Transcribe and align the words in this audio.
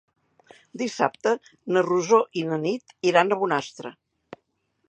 Dissabte 0.81 1.33
na 1.77 1.85
Rosó 1.89 2.21
i 2.41 2.45
na 2.49 2.61
Nit 2.65 2.97
iran 3.13 3.31
a 3.37 3.41
Bonastre. 3.45 3.97